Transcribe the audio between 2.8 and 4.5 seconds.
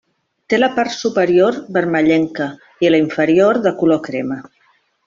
i la inferior de color crema.